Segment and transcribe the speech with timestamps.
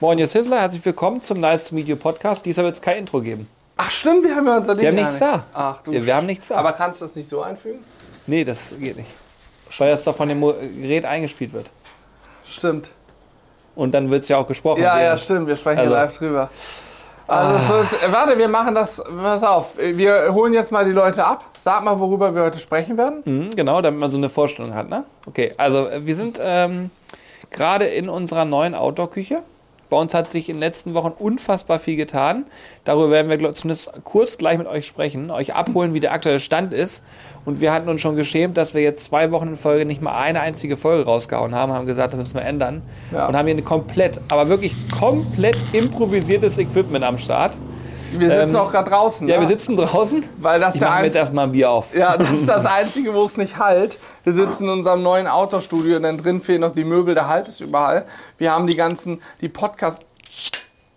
[0.00, 2.44] Moin, ihr Sizzler, herzlich willkommen zum Nice to Meet You Podcast.
[2.46, 3.48] Diesmal wird es kein Intro geben.
[3.76, 5.22] Ach stimmt, wir haben ja unser Ding Wir haben nichts nicht.
[5.22, 5.44] da.
[5.52, 5.92] Ach du.
[5.92, 6.56] Wir haben nichts da.
[6.56, 7.80] Aber kannst du das nicht so einfügen?
[8.26, 9.10] Nee, das geht nicht.
[9.78, 11.66] Weil das doch von dem Gerät eingespielt wird.
[12.44, 12.90] Stimmt.
[13.74, 14.82] Und dann wird es ja auch gesprochen.
[14.82, 15.46] Ja, ja, stimmt.
[15.46, 16.50] Wir sprechen Also- hier live drüber.
[17.26, 19.00] Also, wird, äh, warte, wir machen das.
[19.04, 19.76] Pass auf.
[19.78, 21.44] Wir holen jetzt mal die Leute ab.
[21.60, 23.22] Sag mal, worüber wir heute sprechen werden.
[23.24, 24.88] Mhm, genau, damit man so eine Vorstellung hat.
[24.88, 25.04] Ne?
[25.28, 26.90] Okay, also wir sind ähm,
[27.52, 29.42] gerade in unserer neuen Outdoor-Küche.
[29.90, 32.46] Bei uns hat sich in den letzten Wochen unfassbar viel getan.
[32.84, 36.72] Darüber werden wir zumindest kurz gleich mit euch sprechen, euch abholen, wie der aktuelle Stand
[36.72, 37.02] ist.
[37.44, 40.16] Und wir hatten uns schon geschämt, dass wir jetzt zwei Wochen in Folge nicht mal
[40.16, 42.82] eine einzige Folge rausgehauen haben, haben gesagt, das müssen wir ändern.
[43.12, 43.26] Ja.
[43.26, 47.52] Und haben hier ein komplett, aber wirklich komplett improvisiertes Equipment am Start.
[48.18, 49.28] Wir sitzen Ähm, auch gerade draußen.
[49.28, 49.42] Ja, ne?
[49.42, 50.24] wir sitzen draußen.
[50.38, 51.94] Weil das Ich der jetzt erstmal ein Bier auf.
[51.94, 53.96] Ja, das ist das Einzige, wo es nicht halt.
[54.24, 57.48] Wir sitzen in unserem neuen Outdoor-Studio und dann drin fehlen noch die Möbel, der Halt
[57.48, 58.04] ist überall.
[58.38, 60.02] Wir haben die ganzen, die Podcast...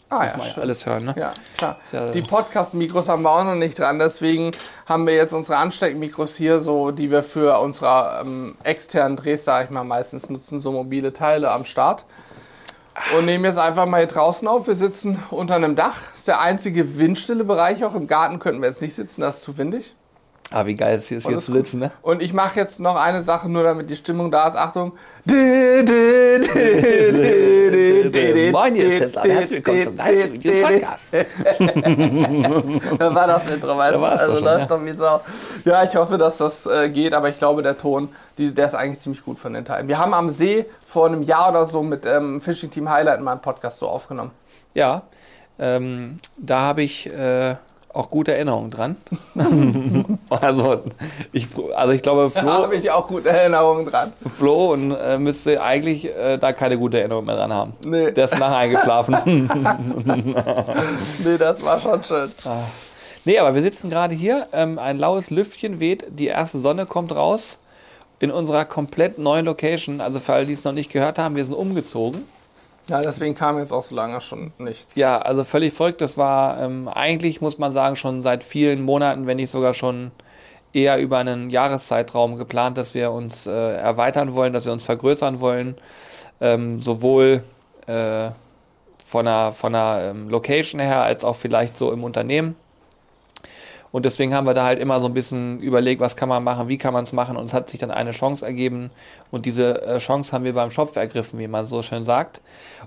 [0.10, 1.16] Ah ja, ja alles hören, ne?
[1.18, 1.78] Ja, klar.
[1.92, 4.52] ja- Die Podcast-Mikros haben wir auch noch nicht dran, deswegen
[4.86, 9.66] haben wir jetzt unsere Ansteckmikros hier, so, die wir für unsere ähm, externen Drehs, sag
[9.66, 12.06] ich mal, meistens nutzen, so mobile Teile am Start.
[13.18, 14.68] Und nehmen jetzt einfach mal hier draußen auf.
[14.68, 15.98] Wir sitzen unter einem Dach.
[16.12, 17.84] Das ist der einzige windstille Bereich.
[17.84, 19.96] Auch im Garten könnten wir jetzt nicht sitzen, das ist zu windig.
[20.54, 21.90] Ah, wie geil es hier ist, hier zu sitzen, ne?
[22.04, 24.56] Und ich mache jetzt noch eine Sache, nur damit die Stimmung da ist.
[24.56, 24.92] Achtung.
[28.52, 30.28] Moin, ihr di, Herzlich willkommen zum Nice.
[30.62, 31.06] Podcast.
[33.00, 34.04] Da war das Intro, weißt du?
[34.04, 34.66] Also schon, läuft ja.
[34.68, 35.22] doch wie Sau.
[35.66, 38.76] Ja, ich hoffe, dass das äh, geht, aber ich glaube, der Ton, die, der ist
[38.76, 39.88] eigentlich ziemlich gut von den Teilen.
[39.88, 43.32] Wir haben am See vor einem Jahr oder so mit ähm, Fishing Team Highlight mal
[43.32, 44.30] einen Podcast so aufgenommen.
[44.76, 45.02] Ja,
[45.58, 47.56] ähm, da habe ich äh,
[47.94, 48.98] auch gute Erinnerungen dran.
[50.30, 50.82] also,
[51.32, 54.14] ich, also ich glaube, Da Flo, habe ich auch gute Erinnerungen dran.
[54.36, 57.74] Flo und, äh, müsste eigentlich äh, da keine gute Erinnerung mehr dran haben.
[57.84, 58.12] Nee.
[58.12, 59.16] Der ist nachher eingeschlafen.
[61.24, 62.32] Nee, das war schon schön.
[63.26, 64.48] nee, aber wir sitzen gerade hier.
[64.52, 67.60] Ähm, ein laues Lüftchen weht, die erste Sonne kommt raus
[68.20, 70.02] in unserer komplett neuen Location.
[70.02, 72.26] Also für alle, die es noch nicht gehört haben, wir sind umgezogen.
[72.90, 74.96] Ja, deswegen kam jetzt auch so lange schon nichts.
[74.96, 76.02] Ja, also völlig verrückt.
[76.02, 80.12] Das war ähm, eigentlich, muss man sagen, schon seit vielen Monaten, wenn nicht sogar schon
[80.74, 85.40] eher über einen Jahreszeitraum geplant, dass wir uns äh, erweitern wollen, dass wir uns vergrößern
[85.40, 85.76] wollen.
[86.42, 87.44] Ähm, sowohl
[87.88, 88.32] äh,
[89.06, 92.56] von einer, von einer ähm, Location her als auch vielleicht so im Unternehmen.
[93.94, 96.68] Und deswegen haben wir da halt immer so ein bisschen überlegt, was kann man machen,
[96.68, 97.38] wie kann man es machen.
[97.38, 98.90] Und es hat sich dann eine Chance ergeben.
[99.30, 102.42] Und diese äh, Chance haben wir beim Schopf ergriffen, wie man so schön sagt.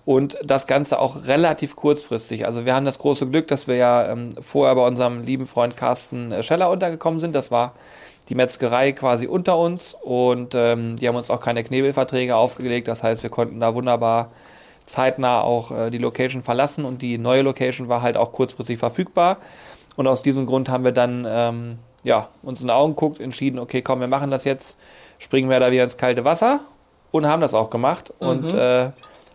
[0.05, 2.45] Und das Ganze auch relativ kurzfristig.
[2.45, 5.77] Also wir haben das große Glück, dass wir ja ähm, vorher bei unserem lieben Freund
[5.77, 7.37] Carsten äh, Scheller untergekommen sind.
[7.37, 7.75] Das war
[8.28, 9.95] die Metzgerei quasi unter uns.
[10.03, 12.89] Und ähm, die haben uns auch keine Knebelverträge aufgelegt.
[12.89, 14.33] Das heißt, wir konnten da wunderbar
[14.87, 16.84] zeitnah auch äh, die Location verlassen.
[16.84, 19.37] Und die neue Location war halt auch kurzfristig verfügbar.
[19.97, 23.59] Und aus diesem Grund haben wir dann ähm, ja, uns in die Augen geguckt, entschieden,
[23.59, 24.77] okay, komm, wir machen das jetzt,
[25.19, 26.61] springen wir da wieder ins kalte Wasser
[27.11, 28.12] und haben das auch gemacht.
[28.19, 28.91] Und äh,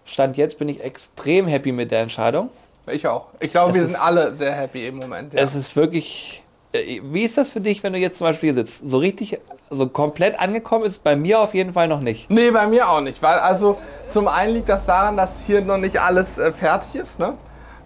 [0.06, 2.50] Stand jetzt bin ich extrem happy mit der Entscheidung.
[2.88, 3.28] Ich auch.
[3.40, 5.34] Ich glaube, Es wir ist- sind alle sehr happy im Moment.
[5.34, 5.42] Ja.
[5.42, 6.44] Es ist wirklich.
[6.74, 8.82] äh, Wie ist das für dich, wenn du jetzt zum Beispiel hier sitzt?
[8.90, 9.40] So richtig,
[9.70, 12.30] so komplett angekommen ist bei mir auf jeden Fall noch nicht.
[12.30, 13.78] Nee, bei mir auch nicht, weil also
[14.10, 17.34] zum einen liegt das daran, dass hier noch nicht alles äh, fertig ist, ne?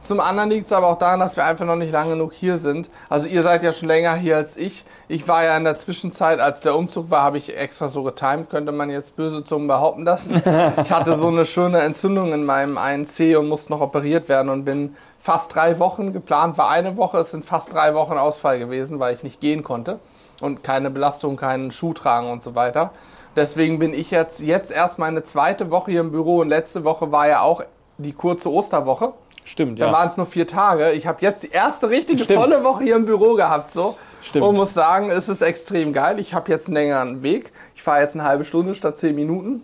[0.05, 2.59] Zum anderen liegt es aber auch daran, dass wir einfach noch nicht lang genug hier
[2.59, 2.91] sind.
[3.09, 4.85] Also ihr seid ja schon länger hier als ich.
[5.07, 8.51] Ich war ja in der Zwischenzeit, als der Umzug war, habe ich extra so getimt,
[8.51, 10.43] könnte man jetzt böse Zungen behaupten lassen.
[10.83, 14.49] Ich hatte so eine schöne Entzündung in meinem einen Zeh und musste noch operiert werden
[14.49, 18.59] und bin fast drei Wochen geplant, war eine Woche, es sind fast drei Wochen Ausfall
[18.59, 19.99] gewesen, weil ich nicht gehen konnte
[20.39, 22.91] und keine Belastung, keinen Schuh tragen und so weiter.
[23.35, 27.11] Deswegen bin ich jetzt, jetzt erst meine zweite Woche hier im Büro und letzte Woche
[27.11, 27.63] war ja auch
[27.97, 29.13] die kurze Osterwoche.
[29.45, 29.91] Stimmt, Da ja.
[29.93, 30.91] waren es nur vier Tage.
[30.93, 32.39] Ich habe jetzt die erste richtige Stimmt.
[32.39, 33.71] volle Woche hier im Büro gehabt.
[33.71, 33.95] So.
[34.21, 34.43] Stimmt.
[34.45, 36.19] Und muss sagen, es ist extrem geil.
[36.19, 37.51] Ich habe jetzt einen längeren Weg.
[37.75, 39.61] Ich fahre jetzt eine halbe Stunde statt zehn Minuten.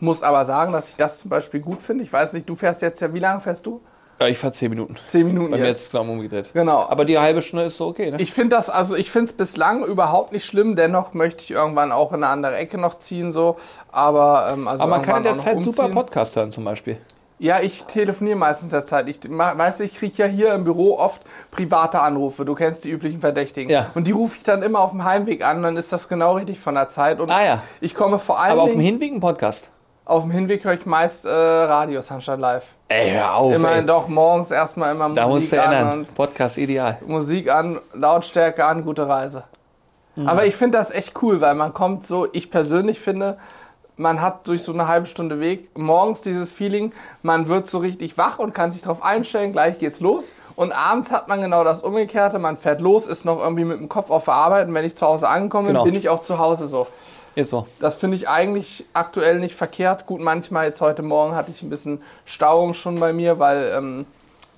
[0.00, 2.02] Muss aber sagen, dass ich das zum Beispiel gut finde.
[2.02, 3.80] Ich weiß nicht, du fährst jetzt ja, wie lange fährst du?
[4.20, 4.96] Ja, ich fahre zehn Minuten.
[5.06, 5.82] Zehn Minuten Bei mir jetzt.
[5.82, 6.50] jetzt genau umgedreht.
[6.52, 6.86] Genau.
[6.88, 8.16] Aber die halbe Stunde ist so okay, ne?
[8.20, 10.76] Ich finde das, also ich finde es bislang überhaupt nicht schlimm.
[10.76, 13.56] Dennoch möchte ich irgendwann auch in eine andere Ecke noch ziehen, so.
[13.90, 15.94] Aber, ähm, also Aber man kann in der Zeit super umziehen.
[15.94, 16.98] Podcast hören zum Beispiel.
[17.38, 19.08] Ja, ich telefoniere meistens der Zeit.
[19.08, 21.20] Ich weißt du, ich kriege ja hier im Büro oft
[21.50, 22.44] private Anrufe.
[22.44, 23.70] Du kennst die üblichen Verdächtigen.
[23.70, 23.90] Ja.
[23.94, 26.60] Und die rufe ich dann immer auf dem Heimweg an, dann ist das genau richtig
[26.60, 27.18] von der Zeit.
[27.20, 27.62] Und Ah ja.
[27.80, 29.68] ich komme vor allem Aber auf dem Hinweg ein Podcast.
[30.04, 32.66] auf dem Hinweg höre ich meist äh, Radio Sunshine Live.
[32.88, 33.52] Ey, hör auf.
[33.52, 33.86] Immerhin ey.
[33.86, 35.98] doch morgens erstmal immer Da musst Musik du an ändern.
[36.00, 36.98] und Podcast ideal.
[37.04, 39.42] Musik an, Lautstärke an, gute Reise.
[40.14, 40.28] Mhm.
[40.28, 43.38] Aber ich finde das echt cool, weil man kommt so, ich persönlich finde,
[43.96, 46.92] man hat durch so eine halbe Stunde Weg morgens dieses Feeling,
[47.22, 50.34] man wird so richtig wach und kann sich darauf einstellen, gleich geht's los.
[50.56, 53.88] Und abends hat man genau das Umgekehrte, man fährt los, ist noch irgendwie mit dem
[53.88, 55.84] Kopf auf der Arbeit und wenn ich zu Hause ankomme, Genau.
[55.84, 56.86] bin ich auch zu Hause so.
[57.36, 57.66] Ist so.
[57.80, 60.06] Das finde ich eigentlich aktuell nicht verkehrt.
[60.06, 64.06] Gut, manchmal jetzt heute Morgen hatte ich ein bisschen Stauung schon bei mir, weil ähm,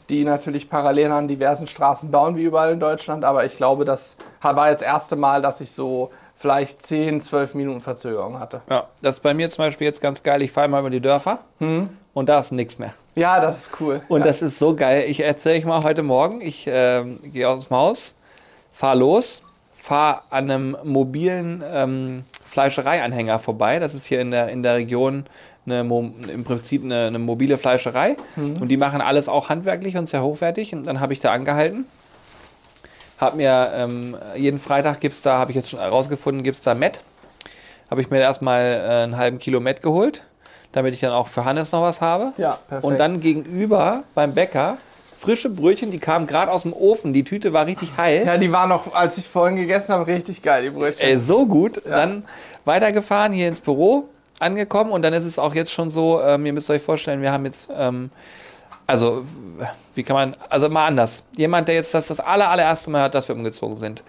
[0.09, 3.25] die natürlich parallel an diversen Straßen bauen, wie überall in Deutschland.
[3.25, 7.55] Aber ich glaube, das war jetzt das erste Mal, dass ich so vielleicht 10, 12
[7.55, 8.61] Minuten Verzögerung hatte.
[8.71, 10.43] Ja, das ist bei mir zum Beispiel jetzt ganz geil.
[10.43, 12.95] Ich fahre mal über die Dörfer und da ist nichts mehr.
[13.15, 14.03] Ja, das ist cool.
[14.09, 14.27] Und ja.
[14.27, 15.05] das ist so geil.
[15.09, 16.43] Ich erzähle euch mal heute Morgen.
[16.43, 18.15] Ich ähm, gehe aus dem Haus,
[18.73, 19.43] fahre los,
[19.75, 23.79] fahre an einem mobilen ähm, Fleischereianhänger vorbei.
[23.79, 25.25] Das ist hier in der, in der Region
[25.67, 28.17] eine, im Prinzip eine, eine mobile Fleischerei.
[28.37, 30.75] Und die machen alles auch handwerklich und sehr hochwertig.
[30.75, 31.87] Und dann habe ich da angehalten.
[33.19, 36.75] Hab mir ähm, jeden Freitag gibt's da, habe ich jetzt schon herausgefunden, gibt es da
[36.75, 37.03] Met.
[37.91, 40.23] Habe ich mir erstmal äh, einen halben Kilo Met geholt,
[40.73, 42.33] damit ich dann auch für Hannes noch was habe.
[42.37, 42.85] Ja, perfekt.
[42.85, 44.77] Und dann gegenüber beim Bäcker
[45.19, 47.13] frische Brötchen, die kamen gerade aus dem Ofen.
[47.13, 48.27] Die Tüte war richtig heiß.
[48.27, 51.05] ja, die war noch, als ich vorhin gegessen habe, richtig geil, die Brötchen.
[51.05, 51.81] Ey, so gut.
[51.85, 52.25] Dann
[52.65, 54.09] weitergefahren hier ins Büro,
[54.41, 57.33] angekommen und dann ist es auch jetzt schon so, ähm, ihr müsst euch vorstellen, wir
[57.33, 58.11] haben jetzt, ähm,
[58.87, 59.25] also
[59.95, 61.23] wie kann man, also mal anders.
[61.37, 64.05] Jemand, der jetzt das das aller, allererste Mal hört, dass wir umgezogen sind,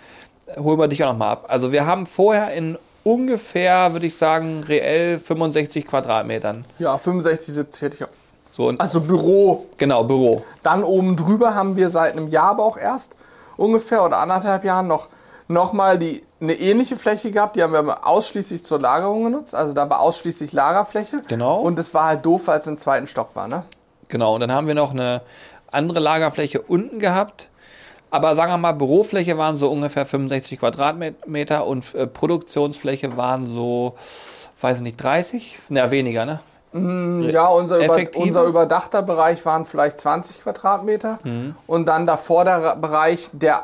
[0.57, 1.45] holen wir dich auch nochmal ab.
[1.47, 6.65] Also wir haben vorher in ungefähr, würde ich sagen, reell 65 Quadratmetern.
[6.77, 8.09] Ja, 65, 70 hätte ich auch.
[8.51, 9.67] So, Also Büro.
[9.77, 10.43] genau, Büro.
[10.63, 13.15] Dann oben drüber haben wir seit einem Jahr aber auch erst
[13.55, 15.07] ungefähr oder anderthalb Jahren noch,
[15.47, 17.55] noch mal die, eine ähnliche Fläche gehabt.
[17.55, 19.55] Die haben wir ausschließlich zur Lagerung genutzt.
[19.55, 21.17] Also da war ausschließlich Lagerfläche.
[21.27, 21.61] Genau.
[21.61, 23.47] Und es war halt doof, weil es im zweiten Stock war.
[23.47, 23.63] Ne?
[24.09, 25.21] Genau, und dann haben wir noch eine
[25.71, 27.49] andere Lagerfläche unten gehabt.
[28.09, 33.95] Aber sagen wir mal, Bürofläche waren so ungefähr 65 Quadratmeter und äh, Produktionsfläche waren so,
[34.61, 35.59] weiß ich nicht, 30?
[35.69, 36.39] Na, weniger, ne?
[36.73, 41.17] Ja, unser, über, unser überdachter Bereich waren vielleicht 20 Quadratmeter.
[41.65, 43.63] Und dann davor der Bereich, der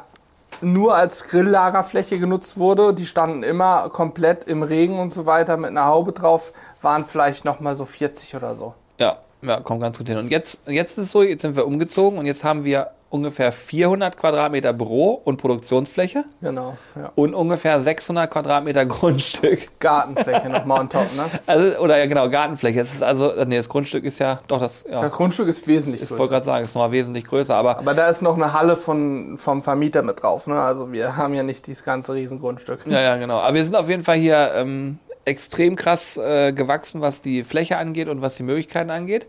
[0.64, 5.70] nur als Grilllagerfläche genutzt wurde, die standen immer komplett im Regen und so weiter mit
[5.70, 8.74] einer Haube drauf, waren vielleicht nochmal so 40 oder so.
[8.98, 10.18] Ja, ja, kommt ganz gut hin.
[10.18, 13.52] Und jetzt, jetzt ist es so, jetzt sind wir umgezogen und jetzt haben wir ungefähr
[13.52, 17.12] 400 Quadratmeter Büro und Produktionsfläche Genau, ja.
[17.14, 19.80] und ungefähr 600 Quadratmeter Grundstück.
[19.80, 21.26] Gartenfläche nochmal on top, ne?
[21.46, 22.82] Also, oder ja, genau, Gartenfläche.
[22.82, 26.02] Es ist also, nee, das Grundstück ist ja, doch, das, ja, Das Grundstück ist wesentlich
[26.02, 26.32] ich wollte größer.
[26.32, 29.62] gerade sagen, ist nochmal wesentlich größer, aber Aber da ist noch eine Halle von, vom
[29.62, 30.60] Vermieter mit drauf, ne?
[30.60, 32.80] Also wir haben ja nicht dieses ganze Riesengrundstück.
[32.88, 33.38] Ja, ja, genau.
[33.40, 37.78] Aber wir sind auf jeden Fall hier ähm, extrem krass äh, gewachsen, was die Fläche
[37.78, 39.28] angeht und was die Möglichkeiten angeht.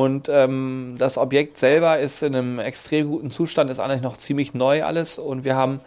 [0.00, 4.54] Und ähm, das Objekt selber ist in einem extrem guten Zustand, ist eigentlich noch ziemlich
[4.54, 5.18] neu alles.
[5.18, 5.80] Und wir haben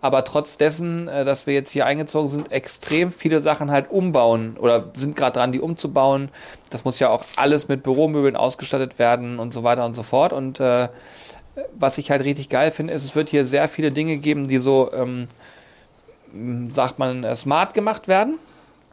[0.00, 4.56] aber trotz dessen, äh, dass wir jetzt hier eingezogen sind, extrem viele Sachen halt umbauen
[4.56, 6.28] oder sind gerade dran, die umzubauen.
[6.70, 10.32] Das muss ja auch alles mit Büromöbeln ausgestattet werden und so weiter und so fort.
[10.32, 10.88] Und äh,
[11.76, 14.58] was ich halt richtig geil finde, ist, es wird hier sehr viele Dinge geben, die
[14.58, 15.26] so, ähm,
[16.68, 18.38] sagt man, äh, smart gemacht werden.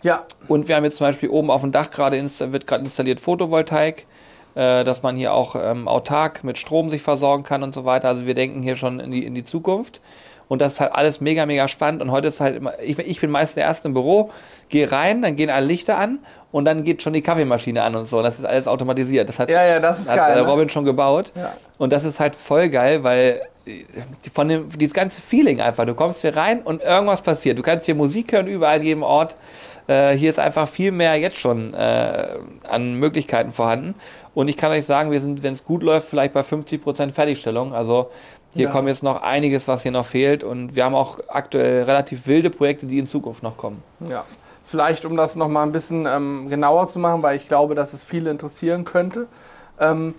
[0.01, 3.21] Ja, Und wir haben jetzt zum Beispiel oben auf dem Dach gerade wird gerade installiert
[3.21, 4.07] Photovoltaik,
[4.55, 8.09] dass man hier auch ähm, autark mit Strom sich versorgen kann und so weiter.
[8.09, 10.01] Also wir denken hier schon in die, in die Zukunft.
[10.47, 12.01] Und das ist halt alles mega, mega spannend.
[12.01, 14.29] Und heute ist halt immer, ich, ich bin meist der Erste im Büro,
[14.69, 16.19] gehe rein, dann gehen alle Lichter an
[16.51, 18.21] und dann geht schon die Kaffeemaschine an und so.
[18.21, 19.27] Das ist alles automatisiert.
[19.27, 20.37] Das hat, ja, ja, das hat geil.
[20.37, 20.47] äh, ne?
[20.47, 21.31] Robin schon gebaut.
[21.35, 21.53] Ja.
[21.79, 23.83] Und das ist halt voll geil, weil äh,
[24.31, 27.57] von dem, dieses ganze Feeling einfach, du kommst hier rein und irgendwas passiert.
[27.57, 29.35] Du kannst hier Musik hören überall an jedem Ort.
[29.87, 32.27] Äh, hier ist einfach viel mehr jetzt schon äh,
[32.69, 33.95] an Möglichkeiten vorhanden.
[34.33, 37.73] Und ich kann euch sagen, wir sind, wenn es gut läuft, vielleicht bei 50% Fertigstellung.
[37.73, 38.09] Also
[38.53, 38.71] hier Ja.
[38.71, 40.43] kommt jetzt noch einiges, was hier noch fehlt.
[40.43, 43.83] Und wir haben auch aktuell relativ wilde Projekte, die in Zukunft noch kommen.
[43.99, 44.23] Ja,
[44.65, 48.03] vielleicht um das nochmal ein bisschen ähm, genauer zu machen, weil ich glaube, dass es
[48.03, 49.27] viele interessieren könnte.
[49.79, 50.15] Ähm,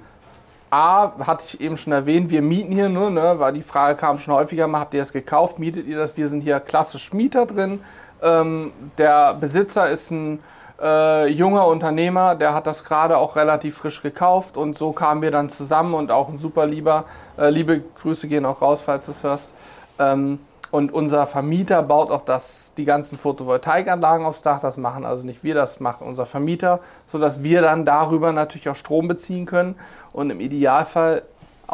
[0.71, 4.18] A, hatte ich eben schon erwähnt, wir mieten hier nur, ne, weil die Frage kam
[4.18, 6.16] schon häufiger mal, habt ihr das gekauft, mietet ihr das?
[6.16, 7.78] Wir sind hier klassisch Mieter drin.
[8.23, 10.40] Ähm, der Besitzer ist ein
[10.81, 15.31] äh, junger Unternehmer, der hat das gerade auch relativ frisch gekauft und so kamen wir
[15.31, 17.04] dann zusammen und auch ein super lieber,
[17.38, 19.54] äh, liebe Grüße gehen auch raus, falls du es hörst.
[19.99, 20.40] Ähm,
[20.75, 24.59] und unser Vermieter baut auch das, die ganzen Photovoltaikanlagen aufs Dach.
[24.59, 28.75] Das machen also nicht wir, das macht unser Vermieter, sodass wir dann darüber natürlich auch
[28.75, 29.76] Strom beziehen können
[30.12, 31.23] und im Idealfall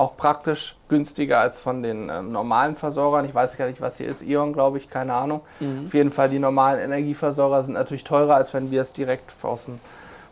[0.01, 3.27] auch praktisch günstiger als von den ähm, normalen Versorgern.
[3.27, 4.23] Ich weiß gar nicht, was hier ist.
[4.23, 5.43] E.ON, glaube ich, keine Ahnung.
[5.87, 9.79] Auf jeden Fall, die normalen Energieversorger sind natürlich teurer, als wenn wir es direkt dem,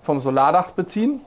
[0.03, 1.21] vom Solardach beziehen.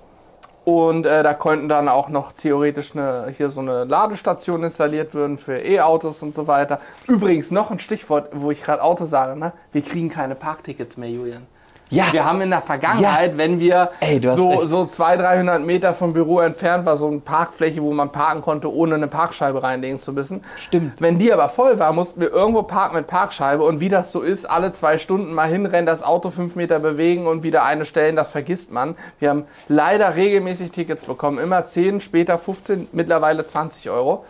[0.65, 5.37] Und äh, da könnten dann auch noch theoretisch eine, hier so eine Ladestation installiert werden
[5.37, 6.79] für E-Autos und so weiter.
[7.07, 9.53] Übrigens noch ein Stichwort, wo ich gerade Auto sage, ne?
[9.71, 11.47] wir kriegen keine Parktickets mehr, Julian.
[11.91, 12.11] Ja.
[12.11, 13.37] Wir haben in der Vergangenheit, ja.
[13.37, 17.81] wenn wir Ey, so, so 200, 300 Meter vom Büro entfernt war, so eine Parkfläche,
[17.83, 20.41] wo man parken konnte, ohne eine Parkscheibe reinlegen zu müssen.
[20.57, 21.01] Stimmt.
[21.01, 24.21] Wenn die aber voll war, mussten wir irgendwo parken mit Parkscheibe und wie das so
[24.21, 28.15] ist, alle zwei Stunden mal hinrennen, das Auto fünf Meter bewegen und wieder eine stellen,
[28.15, 28.95] das vergisst man.
[29.19, 34.23] Wir haben leider regelmäßig Tickets bekommen, immer 10, später 15, mittlerweile 20 Euro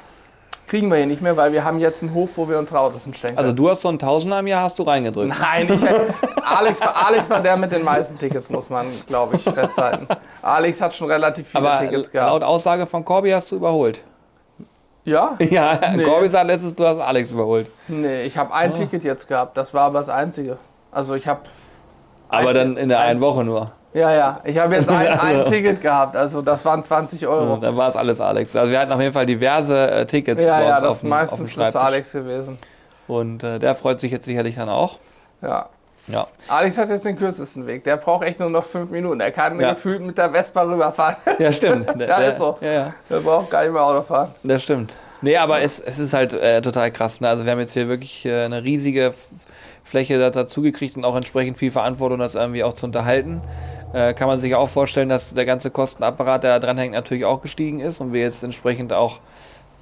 [0.72, 3.04] kriegen wir hier nicht mehr, weil wir haben jetzt einen Hof, wo wir unsere Autos
[3.04, 5.36] hinstellen Also du hast so einen Tausender im Jahr hast du reingedrückt.
[5.38, 5.84] Nein, ich,
[6.46, 10.08] Alex, Alex war der mit den meisten Tickets, muss man, glaube ich, festhalten.
[10.42, 12.32] Alex hat schon relativ viele Aber Tickets gehabt.
[12.32, 14.02] laut Aussage von Corby hast du überholt.
[15.04, 15.36] Ja?
[15.40, 16.06] Ja, nee.
[16.06, 17.68] Corby sagt letztens, du hast Alex überholt.
[17.90, 18.78] Nee, ich habe ein oh.
[18.78, 19.58] Ticket jetzt gehabt.
[19.58, 20.58] Das war aber das einzige.
[20.90, 21.42] Also ich habe...
[22.30, 23.74] Aber dann in der einen Woche nur.
[23.94, 24.40] Ja, ja.
[24.44, 27.54] Ich habe jetzt ein, ein, Ticket gehabt, also das waren 20 Euro.
[27.54, 28.56] Ja, dann war es alles Alex.
[28.56, 30.46] Also wir hatten auf jeden Fall diverse äh, Tickets.
[30.46, 32.58] Ja, ja, das auf meistens ist Alex gewesen.
[33.08, 35.00] Und äh, der freut sich jetzt sicherlich dann auch.
[35.42, 35.68] Ja.
[36.08, 36.28] Ja.
[36.48, 37.84] Alex hat jetzt den kürzesten Weg.
[37.84, 39.20] Der braucht echt nur noch fünf Minuten.
[39.20, 39.72] Er kann ja.
[39.72, 41.18] gefühlt mit der Vespa rüberfahren.
[41.38, 41.88] Ja, stimmt.
[42.00, 42.58] Der, ja, ist so.
[42.62, 42.94] Ja, ja.
[43.10, 44.32] Der braucht gar nicht mehr Auto fahren.
[44.44, 44.96] Das stimmt.
[45.22, 47.22] Nee, aber es, es ist halt äh, total krass.
[47.22, 47.30] Ne?
[47.30, 49.14] Also wir haben jetzt hier wirklich äh, eine riesige
[49.84, 53.42] Fläche dazu gekriegt und auch entsprechend viel Verantwortung, das irgendwie auch zu unterhalten
[53.94, 57.26] äh, kann man sich auch vorstellen, dass der ganze Kostenapparat, der da dran hängt, natürlich
[57.26, 59.20] auch gestiegen ist und wir jetzt entsprechend auch.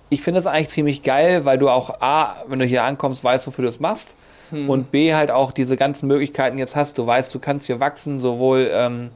[0.09, 3.45] Ich finde das eigentlich ziemlich geil, weil du auch A, wenn du hier ankommst, weißt,
[3.45, 4.15] wofür du es machst.
[4.49, 4.67] Hm.
[4.67, 6.97] Und B, halt auch diese ganzen Möglichkeiten jetzt hast.
[6.97, 9.11] Du weißt, du kannst hier wachsen, sowohl ähm,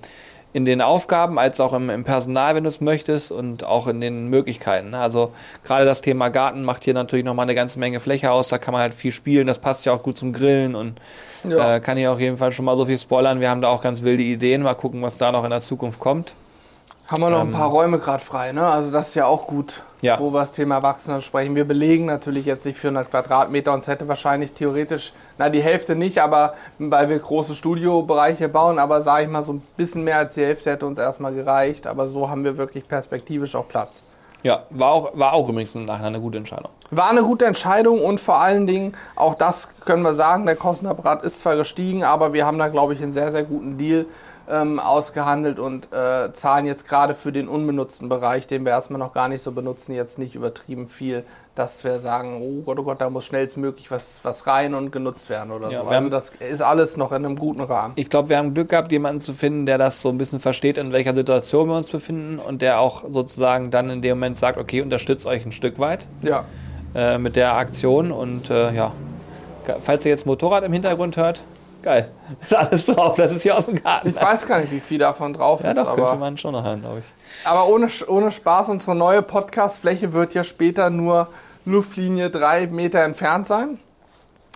[0.53, 4.00] in den Aufgaben als auch im, im Personal, wenn du es möchtest, und auch in
[4.00, 4.93] den Möglichkeiten.
[4.93, 5.33] Also
[5.63, 8.50] gerade das Thema Garten macht hier natürlich nochmal eine ganze Menge Fläche aus.
[8.50, 9.48] Da kann man halt viel spielen.
[9.48, 11.00] Das passt ja auch gut zum Grillen und
[11.43, 11.75] ja.
[11.75, 13.39] Äh, kann ich auf jeden Fall schon mal so viel spoilern.
[13.39, 14.62] Wir haben da auch ganz wilde Ideen.
[14.62, 16.33] Mal gucken, was da noch in der Zukunft kommt.
[17.07, 18.65] Haben wir noch ähm, ein paar Räume gerade frei, ne?
[18.65, 20.19] Also das ist ja auch gut, ja.
[20.19, 21.55] wo wir das Thema Erwachsene sprechen.
[21.55, 25.95] Wir belegen natürlich jetzt nicht 400 Quadratmeter und es hätte wahrscheinlich theoretisch, na die Hälfte
[25.95, 30.17] nicht, aber weil wir große Studiobereiche bauen, aber sage ich mal, so ein bisschen mehr
[30.17, 31.88] als die Hälfte hätte uns erstmal gereicht.
[31.88, 34.03] Aber so haben wir wirklich perspektivisch auch Platz.
[34.43, 36.69] Ja, war auch, war auch übrigens nachher eine gute Entscheidung.
[36.91, 41.24] War eine gute Entscheidung und vor allen Dingen, auch das können wir sagen, der Kostenapparat
[41.24, 44.05] ist zwar gestiegen, aber wir haben da, glaube ich, einen sehr, sehr guten Deal
[44.50, 49.13] ähm, ausgehandelt und äh, zahlen jetzt gerade für den unbenutzten Bereich, den wir erstmal noch
[49.13, 51.23] gar nicht so benutzen, jetzt nicht übertrieben viel,
[51.55, 55.29] dass wir sagen, oh Gott, oh Gott, da muss schnellstmöglich was, was rein und genutzt
[55.29, 55.88] werden oder ja, so.
[55.88, 57.93] Also das ist alles noch in einem guten Rahmen.
[57.95, 60.77] Ich glaube, wir haben Glück gehabt, jemanden zu finden, der das so ein bisschen versteht,
[60.77, 64.57] in welcher Situation wir uns befinden und der auch sozusagen dann in dem Moment sagt,
[64.57, 66.05] okay, unterstützt euch ein Stück weit.
[66.21, 66.45] Ja.
[66.95, 68.91] Äh, mit der Aktion und äh, ja,
[69.81, 71.43] falls ihr jetzt Motorrad im Hintergrund hört,
[71.83, 72.09] geil.
[72.41, 74.09] Ist alles drauf, das ist hier aus dem Garten.
[74.09, 75.77] Ich weiß gar nicht, wie viel davon drauf ja, ist.
[75.77, 77.47] Doch, könnte man schon noch hören, glaube ich.
[77.47, 81.27] Aber ohne, ohne Spaß, unsere neue Podcast-Fläche wird ja später nur
[81.65, 83.79] Luftlinie drei Meter entfernt sein.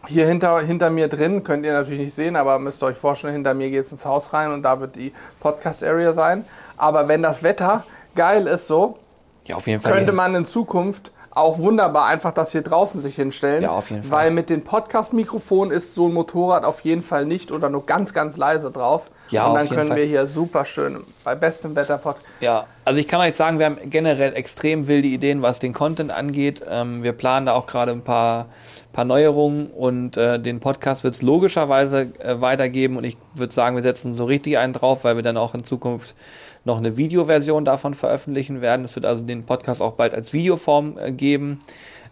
[0.06, 3.34] Hier hinter, hinter mir drin, könnt ihr natürlich nicht sehen, aber müsst ihr euch vorstellen,
[3.34, 6.46] hinter mir geht es ins Haus rein und da wird die Podcast-Area sein.
[6.78, 7.84] Aber wenn das Wetter
[8.16, 8.98] geil ist so,
[9.46, 13.64] ja, könnte man in Zukunft auch wunderbar einfach das hier draußen sich hinstellen.
[13.64, 14.12] Ja, auf jeden Fall.
[14.12, 18.14] Weil mit den Podcast-Mikrofonen ist so ein Motorrad auf jeden Fall nicht oder nur ganz,
[18.14, 19.10] ganz leise drauf.
[19.30, 19.98] Ja, und dann können Fall.
[19.98, 22.26] wir hier super schön bei bestem Wetter Podcast.
[22.40, 26.12] Ja, also ich kann euch sagen, wir haben generell extrem wilde Ideen, was den Content
[26.12, 26.62] angeht.
[26.70, 28.48] Ähm, wir planen da auch gerade ein paar,
[28.94, 33.76] paar Neuerungen und äh, den Podcast wird es logischerweise äh, weitergeben und ich würde sagen,
[33.76, 36.16] wir setzen so richtig einen drauf, weil wir dann auch in Zukunft
[36.64, 38.86] noch eine Videoversion davon veröffentlichen werden.
[38.86, 41.62] Es wird also den Podcast auch bald als Videoform äh, geben.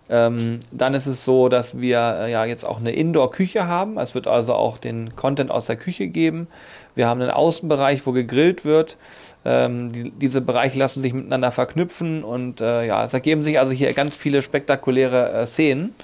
[0.08, 3.98] Ähm, dann ist es so, dass wir äh, ja jetzt auch eine Indoor-Küche haben.
[3.98, 6.48] Es wird also auch den Content aus der Küche geben.
[6.94, 8.98] Wir haben einen Außenbereich, wo gegrillt wird.
[9.46, 13.72] Ähm, die, diese Bereiche lassen sich miteinander verknüpfen und äh, ja, es ergeben sich also
[13.72, 15.96] hier ganz viele spektakuläre äh, Szenen.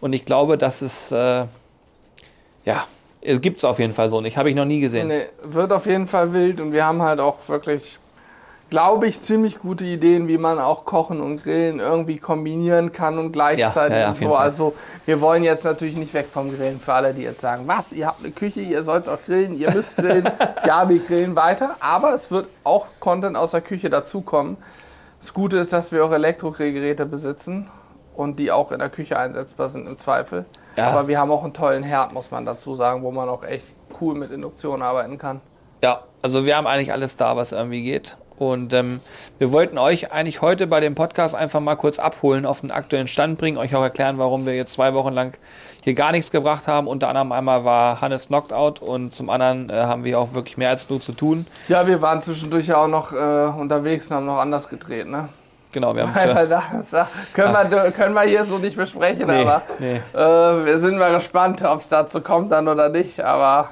[0.00, 1.44] Und ich glaube, dass es äh,
[2.64, 2.86] ja
[3.22, 4.36] es gibt es auf jeden Fall so nicht.
[4.36, 5.08] Habe ich noch nie gesehen.
[5.08, 7.98] Nee, wird auf jeden Fall wild und wir haben halt auch wirklich,
[8.72, 13.30] glaube ich, ziemlich gute Ideen, wie man auch Kochen und Grillen irgendwie kombinieren kann und
[13.30, 14.34] gleichzeitig ja, ja, ja, so.
[14.34, 14.74] Also
[15.04, 18.06] wir wollen jetzt natürlich nicht weg vom Grillen für alle, die jetzt sagen, was, ihr
[18.06, 20.24] habt eine Küche, ihr sollt auch grillen, ihr müsst grillen.
[20.66, 24.56] ja, wir grillen weiter, aber es wird auch Content aus der Küche dazukommen.
[25.20, 27.68] Das Gute ist, dass wir auch Elektrogrillgeräte besitzen
[28.16, 30.46] und die auch in der Küche einsetzbar sind im Zweifel.
[30.76, 30.88] Ja.
[30.88, 33.74] Aber wir haben auch einen tollen Herd, muss man dazu sagen, wo man auch echt
[34.00, 35.42] cool mit Induktion arbeiten kann.
[35.82, 38.16] Ja, also wir haben eigentlich alles da, was irgendwie geht.
[38.42, 38.98] Und ähm,
[39.38, 43.06] wir wollten euch eigentlich heute bei dem Podcast einfach mal kurz abholen, auf den aktuellen
[43.06, 45.34] Stand bringen, euch auch erklären, warum wir jetzt zwei Wochen lang
[45.80, 46.88] hier gar nichts gebracht haben.
[46.88, 50.56] Unter anderem einmal war Hannes knocked out und zum anderen äh, haben wir auch wirklich
[50.56, 51.46] mehr als genug zu tun.
[51.68, 55.28] Ja, wir waren zwischendurch ja auch noch äh, unterwegs und haben noch anders gedreht, ne?
[55.70, 59.62] Genau, wir haben Einfach da, können, wir, können wir hier so nicht besprechen, nee, aber
[59.78, 60.00] nee.
[60.14, 63.20] Äh, wir sind mal gespannt, ob es dazu kommt dann oder nicht.
[63.20, 63.68] Aber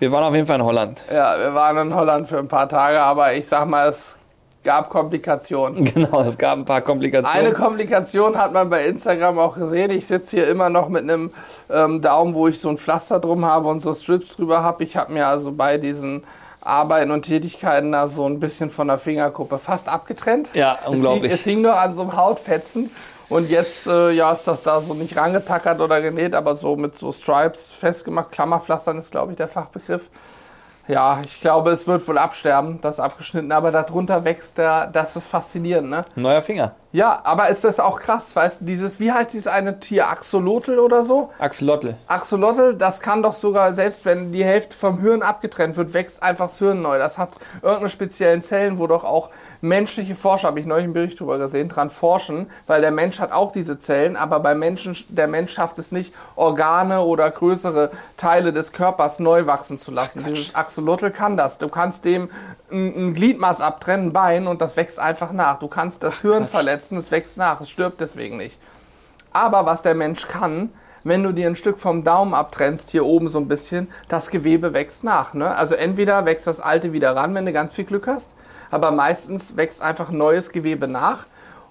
[0.00, 1.04] Wir waren auf jeden Fall in Holland.
[1.12, 4.16] Ja, wir waren in Holland für ein paar Tage, aber ich sag mal, es
[4.64, 5.84] gab Komplikationen.
[5.94, 7.46] Genau, es gab ein paar Komplikationen.
[7.46, 9.90] Eine Komplikation hat man bei Instagram auch gesehen.
[9.90, 11.30] Ich sitze hier immer noch mit einem
[11.68, 14.82] ähm, Daumen, wo ich so ein Pflaster drum habe und so Strips drüber habe.
[14.84, 16.24] Ich habe mir also bei diesen
[16.62, 20.48] Arbeiten und Tätigkeiten da so ein bisschen von der Fingerkuppe fast abgetrennt.
[20.54, 21.30] Ja, unglaublich.
[21.30, 22.90] Es hing, es hing nur an so einem Hautfetzen.
[23.30, 26.96] Und jetzt äh, ja, ist das da so nicht rangetackert oder genäht, aber so mit
[26.96, 28.32] so Stripes festgemacht.
[28.32, 30.10] Klammerpflastern ist, glaube ich, der Fachbegriff.
[30.90, 35.28] Ja, ich glaube, es wird wohl absterben, das abgeschnitten, aber darunter wächst der, das ist
[35.28, 36.04] faszinierend, ne?
[36.16, 36.74] Neuer Finger.
[36.92, 40.80] Ja, aber ist das auch krass, weißt du, dieses, wie heißt dieses eine Tier, Axolotl
[40.80, 41.30] oder so?
[41.38, 41.94] Axolotl.
[42.08, 46.48] Axolotl, das kann doch sogar, selbst wenn die Hälfte vom Hirn abgetrennt wird, wächst einfach
[46.48, 46.98] das Hirn neu.
[46.98, 47.30] Das hat
[47.62, 49.30] irgendeine speziellen Zellen, wo doch auch
[49.60, 53.30] menschliche Forscher, habe ich neulich einen Bericht drüber gesehen, dran forschen, weil der Mensch hat
[53.30, 58.52] auch diese Zellen, aber bei Menschen, der Mensch schafft es nicht, Organe oder größere Teile
[58.52, 60.24] des Körpers neu wachsen zu lassen.
[60.24, 60.79] Dieses Axolotl
[61.12, 61.58] kann das.
[61.58, 62.30] Du kannst dem
[62.70, 65.58] ein, ein Gliedmaß abtrennen, ein Bein, und das wächst einfach nach.
[65.58, 68.58] Du kannst das Hirn verletzen verletzen, es wächst nach, es stirbt deswegen nicht.
[69.32, 70.70] Aber was der Mensch kann,
[71.04, 74.72] wenn du dir ein Stück vom Daumen abtrennst, hier oben so ein bisschen, das Gewebe
[74.72, 75.34] wächst nach.
[75.34, 75.54] Ne?
[75.54, 78.34] Also entweder wächst das alte wieder ran, wenn du ganz viel Glück hast,
[78.70, 81.26] aber meistens wächst einfach neues Gewebe nach.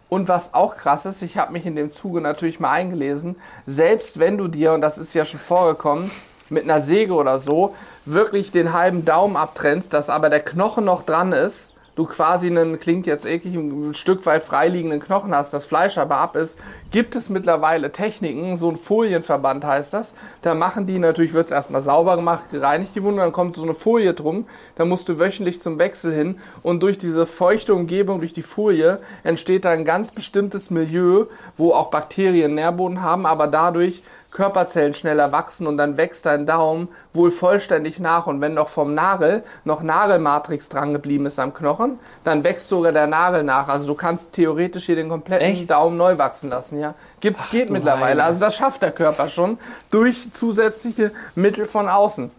[0.09, 3.35] Und was auch krass ist, ich habe mich in dem Zuge natürlich mal eingelesen,
[3.67, 6.09] selbst wenn du dir, und das ist ja schon vorgekommen,
[6.49, 7.75] mit einer Säge oder so,
[8.13, 12.79] wirklich den halben Daumen abtrennst, dass aber der Knochen noch dran ist, du quasi einen,
[12.79, 16.57] klingt jetzt eklig, ein Stück weit freiliegenden Knochen hast, das Fleisch aber ab ist,
[16.91, 20.13] gibt es mittlerweile Techniken, so ein Folienverband heißt das.
[20.41, 23.63] Da machen die, natürlich wird es erstmal sauber gemacht, gereinigt die Wunde, dann kommt so
[23.63, 28.19] eine Folie drum, da musst du wöchentlich zum Wechsel hin und durch diese feuchte Umgebung,
[28.19, 31.25] durch die Folie, entsteht da ein ganz bestimmtes Milieu,
[31.57, 36.89] wo auch Bakterien Nährboden haben, aber dadurch Körperzellen schneller wachsen und dann wächst dein Daumen
[37.13, 38.27] wohl vollständig nach.
[38.27, 42.91] Und wenn noch vom Nagel noch Nagelmatrix dran geblieben ist am Knochen, dann wächst sogar
[42.91, 43.67] der Nagel nach.
[43.67, 45.69] Also du kannst theoretisch hier den kompletten Echt?
[45.69, 46.79] Daumen neu wachsen lassen.
[46.79, 48.21] Ja, Gibt, Ach, geht mittlerweile.
[48.21, 48.24] Heide.
[48.24, 49.57] Also das schafft der Körper schon
[49.89, 52.31] durch zusätzliche Mittel von außen.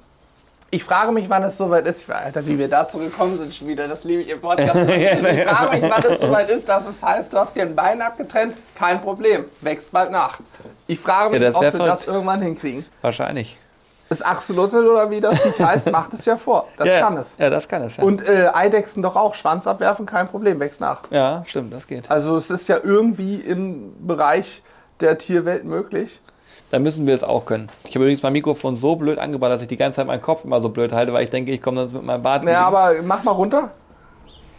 [0.73, 2.03] Ich frage mich, wann es soweit ist.
[2.03, 3.89] Ich, Alter, wie wir dazu gekommen sind schon wieder.
[3.89, 4.77] Das liebe ich im Podcast.
[4.77, 8.01] ich frage mich, wann es soweit ist, dass es heißt, du hast dir ein Bein
[8.01, 8.55] abgetrennt.
[8.77, 9.47] Kein Problem.
[9.63, 10.39] Wächst bald nach.
[10.87, 12.85] Ich frage mich, ja, ob sie das irgendwann hinkriegen.
[13.03, 13.59] Wahrscheinlich.
[14.09, 16.69] Das Axolotl oder wie das nicht heißt, macht es ja vor.
[16.77, 17.37] Das ja, kann es.
[17.39, 17.97] Ja, das kann es.
[17.97, 18.05] Ja.
[18.05, 19.35] Und äh, Eidechsen doch auch.
[19.35, 21.03] Schwanz abwerfen, kein Problem, wächst nach.
[21.11, 22.09] Ja, stimmt, das geht.
[22.11, 24.63] Also es ist ja irgendwie im Bereich
[25.01, 26.21] der Tierwelt möglich
[26.71, 27.69] dann müssen wir es auch können.
[27.85, 30.45] Ich habe übrigens mein Mikrofon so blöd angebaut, dass ich die ganze Zeit meinen Kopf
[30.45, 32.45] immer so blöd halte, weil ich denke, ich komme dann mit meinem Bart.
[32.45, 33.73] Ja, aber mach mal runter.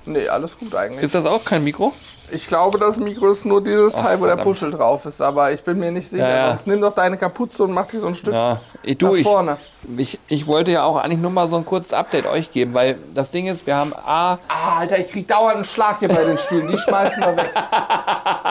[0.06, 1.04] Nee, alles gut eigentlich.
[1.04, 1.93] Ist das auch kein Mikro?
[2.34, 5.52] Ich glaube, das Mikro ist nur dieses Teil, Ach, wo der Puschel drauf ist, aber
[5.52, 6.28] ich bin mir nicht sicher.
[6.28, 6.47] Ja, ja.
[6.47, 8.62] Sonst nimm doch deine Kapuze und mach die so ein Stück ja.
[8.84, 9.58] ich, du, nach vorne.
[9.97, 12.74] Ich, ich, ich, wollte ja auch eigentlich nur mal so ein kurzes Update euch geben,
[12.74, 14.39] weil das Ding ist, wir haben A.
[14.47, 16.69] Ah, Alter, ich krieg dauernd einen Schlag hier bei den Stühlen.
[16.69, 17.52] Die schmeißen wir weg.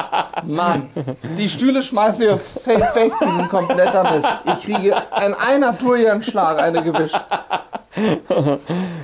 [0.51, 0.91] Mann,
[1.39, 4.29] die Stühle schmeißen wir safe weg, die sind kompletter Mist.
[4.47, 7.19] Ich kriege in einer Tour hier einen Schlag, eine gewischt.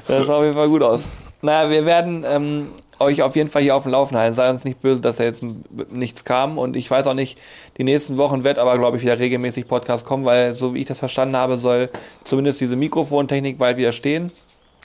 [0.07, 1.09] Das sah auf jeden Fall gut aus.
[1.43, 4.35] Naja, wir werden ähm, euch auf jeden Fall hier auf dem Laufen halten.
[4.35, 5.43] Sei uns nicht böse, dass da jetzt
[5.91, 6.59] nichts kam.
[6.59, 7.39] Und ich weiß auch nicht,
[7.77, 10.87] die nächsten Wochen wird aber, glaube ich, wieder regelmäßig Podcast kommen, weil, so wie ich
[10.87, 11.91] das verstanden habe, soll
[12.25, 14.33] zumindest diese Mikrofontechnik bald wieder stehen.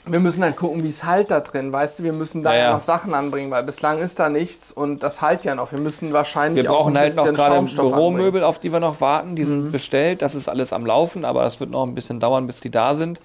[0.04, 2.72] Wir müssen halt gucken, wie es halt da drin, weißt du, wir müssen da naja.
[2.72, 5.70] noch Sachen anbringen, weil bislang ist da nichts und das halt ja noch.
[5.70, 8.44] Wir müssen wahrscheinlich Wir brauchen halt noch gerade Büromöbel, anbringen.
[8.44, 9.72] auf die wir noch warten, die sind mhm.
[9.72, 12.70] bestellt, das ist alles am Laufen, aber es wird noch ein bisschen dauern, bis die
[12.70, 13.20] da sind.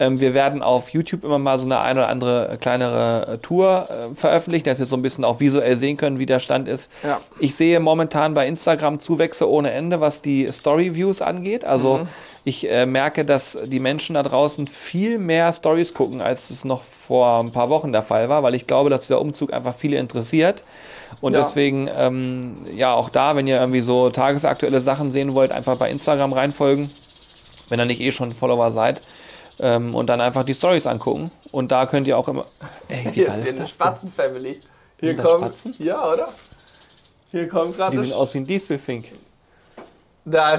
[0.00, 3.88] Ähm, wir werden auf YouTube immer mal so eine ein oder andere kleinere äh, Tour
[3.90, 6.90] äh, veröffentlichen, dass ihr so ein bisschen auch visuell sehen können, wie der Stand ist.
[7.02, 7.20] Ja.
[7.40, 11.64] Ich sehe momentan bei Instagram Zuwächse ohne Ende, was die Story-Views angeht.
[11.64, 12.08] Also mhm.
[12.44, 16.82] ich äh, merke, dass die Menschen da draußen viel mehr Stories gucken, als es noch
[16.82, 19.98] vor ein paar Wochen der Fall war, weil ich glaube, dass der Umzug einfach viele
[19.98, 20.62] interessiert.
[21.20, 21.40] Und ja.
[21.40, 25.90] deswegen, ähm, ja, auch da, wenn ihr irgendwie so tagesaktuelle Sachen sehen wollt, einfach bei
[25.90, 26.90] Instagram reinfolgen,
[27.68, 29.02] wenn ihr nicht eh schon Follower seid.
[29.60, 31.30] Ähm, und dann einfach die Stories angucken.
[31.50, 32.46] Und da könnt ihr auch immer.
[32.88, 34.60] Ey, wie Hier ist eine Spatzen-Family.
[35.00, 35.44] Hier Sind kommt.
[35.44, 35.74] Spatzen?
[35.78, 36.28] Ja, oder?
[37.30, 37.96] Hier kommt gerade.
[37.96, 39.12] Die sehen aus wie ein Dieselfink.
[40.24, 40.58] Da,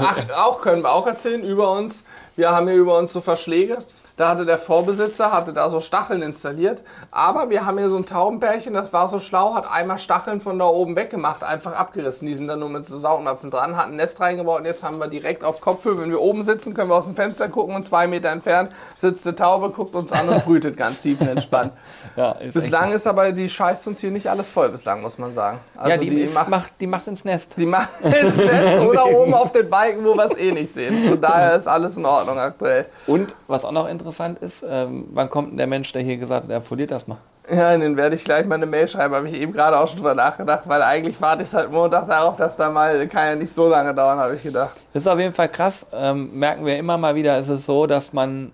[0.00, 2.04] ach, auch können wir auch erzählen über uns.
[2.36, 3.84] Wir haben hier über uns so Verschläge.
[4.16, 6.82] Da hatte der Vorbesitzer, hatte da so Stacheln installiert.
[7.10, 10.56] Aber wir haben hier so ein Taubenpärchen, das war so schlau, hat einmal Stacheln von
[10.56, 12.28] da oben weggemacht, einfach abgerissen.
[12.28, 14.98] Die sind dann nur mit so Saugnapfen dran, hat ein Nest reingebaut und jetzt haben
[14.98, 16.00] wir direkt auf Kopfhöhe.
[16.00, 19.26] Wenn wir oben sitzen, können wir aus dem Fenster gucken und zwei Meter entfernt sitzt
[19.26, 21.72] eine Taube, guckt uns an und brütet ganz tief und entspannt.
[22.16, 25.34] Ja, ist Bislang ist aber, die scheißt uns hier nicht alles voll, bislang, muss man
[25.34, 25.58] sagen.
[25.74, 27.54] Also ja, die, ist, macht, die macht ins Nest.
[27.56, 31.08] Die machen ins Nest oder oben auf den Balken, wo wir es eh nicht sehen.
[31.08, 32.86] Von daher ist alles in Ordnung aktuell.
[33.08, 34.03] Und was auch noch interessant
[34.40, 37.18] ist, ähm, wann kommt denn der Mensch, der hier gesagt hat, er foliert das mal?
[37.50, 39.98] Ja, den werde ich gleich mal eine Mail schreiben, habe ich eben gerade auch schon
[39.98, 43.54] drüber nachgedacht, weil eigentlich warte ich seit Montag darauf, dass da mal, kann ja nicht
[43.54, 44.72] so lange dauern, habe ich gedacht.
[44.94, 45.86] Das ist auf jeden Fall krass.
[45.92, 48.52] Ähm, merken wir immer mal wieder, ist es so, dass man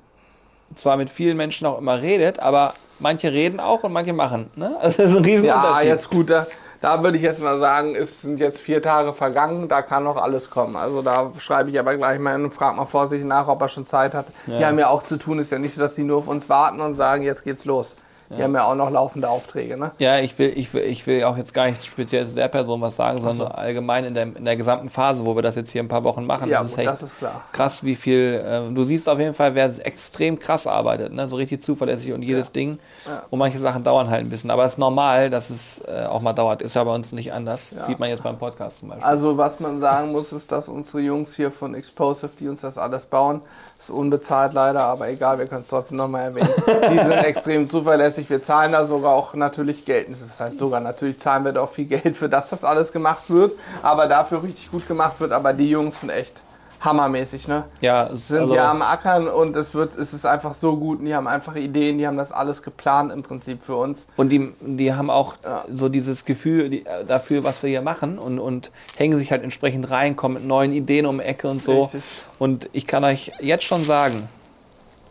[0.75, 4.51] zwar mit vielen Menschen auch immer redet, aber manche reden auch und manche machen.
[4.57, 4.77] Ne?
[4.81, 5.89] Also das ist ein Ja, Riesenunterschied.
[5.89, 6.47] jetzt gut, da,
[6.81, 10.17] da würde ich jetzt mal sagen, es sind jetzt vier Tage vergangen, da kann noch
[10.17, 10.77] alles kommen.
[10.77, 13.69] Also da schreibe ich aber gleich mal hin und frage mal vorsichtig nach, ob er
[13.69, 14.27] schon Zeit hat.
[14.47, 16.49] Die haben ja auch zu tun, ist ja nicht so, dass die nur auf uns
[16.49, 17.97] warten und sagen, jetzt geht's los.
[18.37, 19.91] Die haben ja auch noch laufende Aufträge, ne?
[19.99, 22.81] Ja, ich will, ich, will, ich will auch jetzt gar nicht speziell zu der Person
[22.81, 25.83] was sagen, sondern allgemein in der, in der gesamten Phase, wo wir das jetzt hier
[25.83, 26.49] ein paar Wochen machen.
[26.49, 27.43] Ja, das ist gut, echt das ist klar.
[27.51, 28.41] krass, wie viel.
[28.45, 31.29] Äh, du siehst auf jeden Fall, wer extrem krass arbeitet, ne?
[31.29, 32.79] so richtig zuverlässig und jedes Ding.
[33.05, 33.25] Ja.
[33.31, 34.53] Und manche Sachen dauern halt ein bisschen.
[34.53, 36.63] Aber es ist normal, dass es äh, auch mal dauert.
[36.63, 37.73] Ist ja bei uns nicht anders.
[37.73, 37.87] Ja.
[37.87, 39.05] Sieht man jetzt beim Podcast zum Beispiel.
[39.05, 42.79] Also was man sagen muss, ist, dass unsere Jungs hier von Explosive, die uns das
[42.79, 43.41] alles bauen,
[43.81, 46.51] ist unbezahlt leider, aber egal, wir können es trotzdem nochmal erwähnen.
[46.93, 48.29] Die sind extrem zuverlässig.
[48.29, 50.09] Wir zahlen da sogar auch natürlich Geld.
[50.29, 53.29] Das heißt sogar, natürlich zahlen wir da auch viel Geld für, dass das alles gemacht
[53.29, 55.33] wird, aber dafür richtig gut gemacht wird.
[55.33, 56.43] Aber die Jungs sind echt
[56.81, 57.65] hammermäßig, ne?
[57.81, 61.01] ja, es Sind also, ja am Ackern und es wird, es ist einfach so gut
[61.01, 64.07] und die haben einfach Ideen, die haben das alles geplant im Prinzip für uns.
[64.17, 65.65] Und die, die haben auch Ja.
[65.73, 69.43] so dieses Gefühl die, äh, dafür, was wir hier machen und, und hängen sich halt
[69.43, 71.83] entsprechend rein, kommen mit neuen Ideen um die Ecke und so.
[71.83, 72.03] Richtig.
[72.39, 74.29] Und ich kann euch jetzt schon sagen,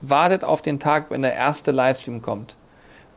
[0.02, 2.56] wartet auf den Tag, wenn der erste Livestream kommt.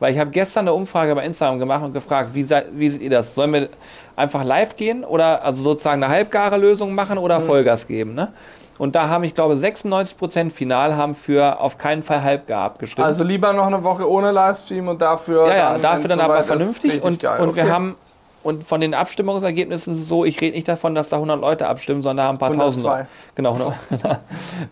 [0.03, 2.99] Weil ich habe gestern eine Umfrage bei Instagram gemacht und gefragt, wie, seid, wie seht
[3.01, 3.33] ihr das?
[3.35, 3.69] Sollen wir
[4.17, 7.45] einfach live gehen oder also sozusagen eine halbgare Lösung machen oder Mhm.
[7.45, 8.13] Vollgas geben?
[8.13, 8.33] Ne?
[8.77, 13.05] Und da haben, ich glaube, 96% final haben für auf keinen Fall halbgar abgestimmt.
[13.07, 16.33] Also lieber noch eine Woche ohne Livestream und dafür Ja, ja, dann, dafür dann aber
[16.33, 17.39] soweit ist, vernünftig und, geil.
[17.39, 17.71] und wir Okay.
[17.71, 17.95] haben
[18.43, 21.65] und von den Abstimmungsergebnissen ist es so, ich rede nicht davon, dass da 100 Leute
[21.65, 22.65] abstimmen, sondern da haben ein paar 102.
[22.65, 23.07] tausend Leute.
[23.35, 23.73] Genau, 100,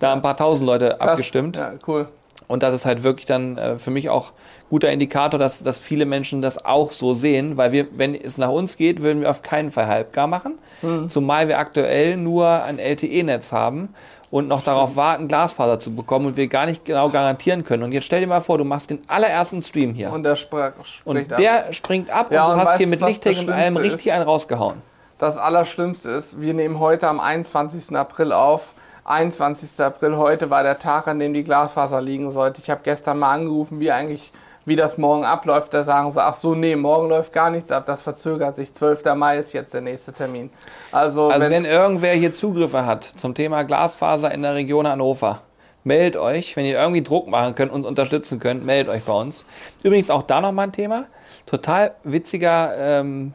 [0.01, 1.09] da haben ein paar tausend Leute Krass.
[1.11, 1.55] abgestimmt.
[1.55, 2.09] Ja, cool.
[2.51, 4.33] Und das ist halt wirklich dann äh, für mich auch
[4.69, 8.49] guter Indikator, dass, dass viele Menschen das auch so sehen, weil wir, wenn es nach
[8.49, 10.57] uns geht, würden wir auf keinen Fall halbgar machen.
[10.81, 11.09] Hm.
[11.09, 13.89] Zumal wir aktuell nur ein LTE-Netz haben
[14.29, 17.83] und noch darauf warten, Glasfaser zu bekommen und wir gar nicht genau garantieren können.
[17.83, 20.11] Und jetzt stell dir mal vor, du machst den allerersten Stream hier.
[20.11, 20.71] Und der sprach,
[21.03, 21.37] Und spricht ab.
[21.39, 23.51] der springt ab Ja, und und du hast weißt hier mit was Lichttech das und
[23.53, 24.13] allem richtig ist?
[24.13, 24.81] einen rausgehauen.
[25.19, 27.95] Das Allerschlimmste ist, wir nehmen heute am 21.
[27.95, 28.73] April auf.
[29.03, 29.79] 21.
[29.83, 32.61] April, heute war der Tag, an dem die Glasfaser liegen sollte.
[32.61, 34.31] Ich habe gestern mal angerufen, wie eigentlich,
[34.65, 35.73] wie das morgen abläuft.
[35.73, 37.85] Da sagen sie, ach so, nee, morgen läuft gar nichts ab.
[37.87, 38.73] Das verzögert sich.
[38.73, 39.03] 12.
[39.15, 40.51] Mai ist jetzt der nächste Termin.
[40.91, 45.41] Also, Also wenn irgendwer hier Zugriffe hat zum Thema Glasfaser in der Region Hannover,
[45.83, 46.55] meldet euch.
[46.55, 49.45] Wenn ihr irgendwie Druck machen könnt und unterstützen könnt, meldet euch bei uns.
[49.83, 51.05] Übrigens auch da nochmal ein Thema.
[51.47, 53.33] Total witziger, ähm,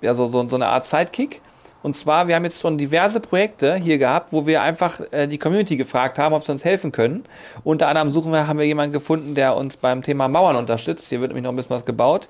[0.00, 1.40] ja, so, so, so eine Art Sidekick.
[1.84, 5.36] Und zwar, wir haben jetzt schon diverse Projekte hier gehabt, wo wir einfach äh, die
[5.38, 7.24] Community gefragt haben, ob sie uns helfen können.
[7.62, 11.08] Unter anderem suchen wir, haben wir jemanden gefunden, der uns beim Thema Mauern unterstützt.
[11.10, 12.26] Hier wird nämlich noch ein bisschen was gebaut.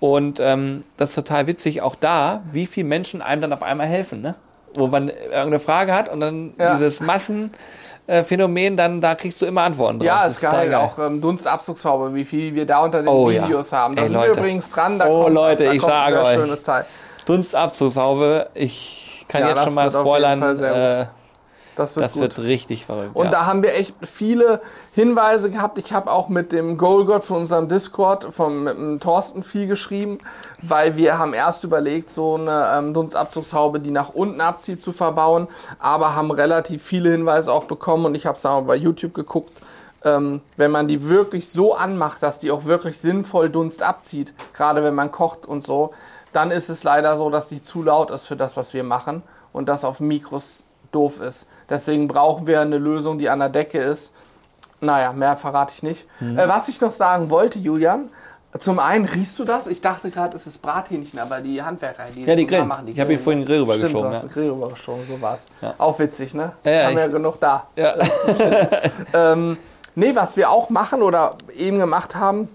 [0.00, 3.86] Und ähm, das ist total witzig, auch da, wie viele Menschen einem dann auf einmal
[3.86, 4.34] helfen, ne?
[4.74, 6.72] Wo man irgendeine Frage hat und dann Ja.
[6.76, 10.06] dieses Massenphänomen, dann da kriegst du immer Antworten draus.
[10.06, 10.66] Ja, Das ist geil.
[10.70, 13.44] total Auch ähm, Dunstabzugshaube, wie viel wir da unter den Oh, ja.
[13.44, 13.94] Videos haben.
[13.96, 14.40] Da Ey, sind wir Leute.
[14.40, 14.98] übrigens dran.
[14.98, 16.34] Da Oh, kommt Leute, was, da ich kommt ein sage sehr euch.
[16.34, 16.84] schönes Teil.
[17.28, 21.06] Dunstabzugshaube, ich kann Ja, jetzt schon mal spoilern, äh,
[21.76, 22.22] Das wird das gut.
[22.22, 23.14] wird richtig verrückt.
[23.14, 23.30] Und ja.
[23.30, 24.60] da haben wir echt viele
[24.92, 25.78] Hinweise gehabt.
[25.78, 30.18] Ich habe auch mit dem Goalgott von unserem Discord, vom mit dem Thorsten viel geschrieben,
[30.62, 35.46] weil wir haben erst überlegt, so eine ähm, Dunstabzugshaube, die nach unten abzieht, zu verbauen,
[35.78, 39.52] aber haben relativ viele Hinweise auch bekommen und ich habe es mal bei YouTube geguckt.
[40.04, 44.82] Ähm, wenn man die wirklich so anmacht, dass die auch wirklich sinnvoll Dunst abzieht, gerade
[44.82, 45.90] wenn man kocht und so,
[46.38, 49.24] dann ist es leider so, dass die zu laut ist für das, was wir machen
[49.52, 51.46] und das auf Mikros doof ist.
[51.68, 54.12] Deswegen brauchen wir eine Lösung, die an der Decke ist.
[54.80, 56.06] Naja, mehr verrate ich nicht.
[56.20, 56.38] Mhm.
[56.38, 58.08] Äh, was ich noch sagen wollte, Julian,
[58.60, 59.66] zum einen riechst du das?
[59.66, 62.68] Ich dachte gerade, es ist Brathähnchen, aber die Handwerker, die Ja, die es grillen.
[62.68, 63.46] machen, die Ich habe hier vorhin ne?
[63.46, 64.28] den Grill Stimmt, rübergeschoben, du hast ja.
[64.32, 65.46] Grill rübergeschoben, so war's.
[65.60, 65.74] Ja.
[65.76, 66.52] Auch witzig, ne?
[66.62, 67.66] Ja, ja, Haben wir ja genug da.
[67.74, 67.94] Ja.
[69.12, 69.58] Ähm,
[69.96, 72.48] nee, was wir auch machen oder eben gemacht haben,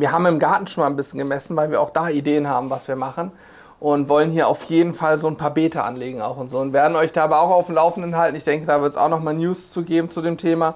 [0.00, 2.70] wir haben im Garten schon mal ein bisschen gemessen, weil wir auch da Ideen haben,
[2.70, 3.32] was wir machen.
[3.80, 6.58] Und wollen hier auf jeden Fall so ein paar Beete anlegen auch und so.
[6.58, 8.36] Und werden euch da aber auch auf dem Laufenden halten.
[8.36, 10.74] Ich denke, da wird es auch noch mal News zu geben zu dem Thema.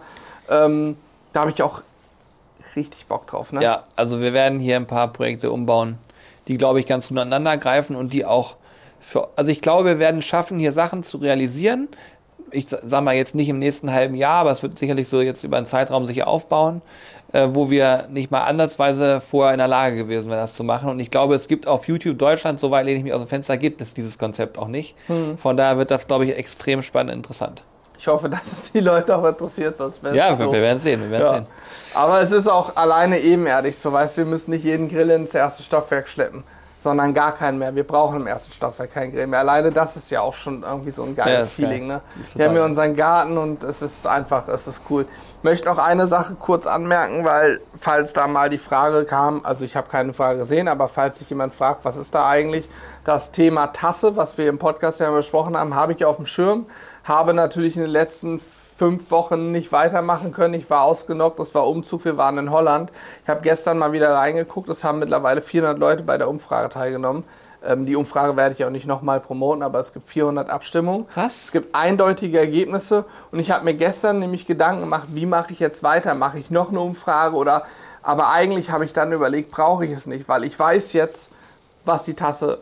[0.48, 0.96] Ähm,
[1.32, 1.82] da habe ich auch
[2.76, 3.52] richtig Bock drauf.
[3.52, 3.60] Ne?
[3.60, 5.98] Ja, also wir werden hier ein paar Projekte umbauen,
[6.46, 8.54] die, glaube ich, ganz gut aneinander greifen und die auch
[9.00, 11.88] für, also ich glaube, wir werden schaffen, hier Sachen zu realisieren,
[12.52, 15.42] ich sag mal jetzt nicht im nächsten halben Jahr, aber es wird sicherlich so jetzt
[15.42, 16.82] über einen Zeitraum sich aufbauen,
[17.32, 20.88] äh, wo wir nicht mal ansatzweise vorher in der Lage gewesen wären, das zu machen.
[20.88, 23.56] Und ich glaube, es gibt auf YouTube Deutschland, soweit lehne ich mich aus dem Fenster,
[23.56, 24.94] gibt es dieses Konzept auch nicht.
[25.08, 25.38] Mhm.
[25.38, 27.62] Von daher wird das, glaube ich, extrem spannend interessant.
[27.98, 31.02] Ich hoffe, dass es die Leute auch interessiert, sonst wäre Ja, wir, wir werden sehen,
[31.02, 31.34] wir werden ja.
[31.34, 31.46] sehen.
[31.94, 35.62] Aber es ist auch alleine ebenerdig, so weißt wir müssen nicht jeden Grill ins erste
[35.62, 36.42] Stockwerk schleppen
[36.82, 37.76] sondern gar keinen mehr.
[37.76, 39.38] Wir brauchen im ersten Stockwerk keinen Grill mehr.
[39.38, 41.86] Alleine das ist ja auch schon irgendwie so ein geiles ja, Feeling.
[41.86, 42.00] Ne?
[42.34, 45.06] Wir haben hier unseren Garten und es ist einfach, es ist cool.
[45.38, 49.64] Ich möchte auch eine Sache kurz anmerken, weil falls da mal die Frage kam, also
[49.64, 52.68] ich habe keine Frage gesehen, aber falls sich jemand fragt, was ist da eigentlich,
[53.04, 56.66] das Thema Tasse, was wir im Podcast ja besprochen haben, habe ich auf dem Schirm,
[57.04, 58.40] habe natürlich in den letzten
[58.82, 60.54] fünf Wochen nicht weitermachen können.
[60.54, 62.90] Ich war ausgenockt, das war Umzug, wir waren in Holland.
[63.22, 67.22] Ich habe gestern mal wieder reingeguckt, es haben mittlerweile 400 Leute bei der Umfrage teilgenommen.
[67.64, 71.06] Ähm, die Umfrage werde ich auch nicht nochmal promoten, aber es gibt 400 Abstimmungen.
[71.06, 71.44] Krass.
[71.44, 75.60] Es gibt eindeutige Ergebnisse und ich habe mir gestern nämlich Gedanken gemacht, wie mache ich
[75.60, 76.16] jetzt weiter?
[76.16, 77.62] Mache ich noch eine Umfrage oder...
[78.02, 81.30] Aber eigentlich habe ich dann überlegt, brauche ich es nicht, weil ich weiß jetzt,
[81.84, 82.58] was die Tasse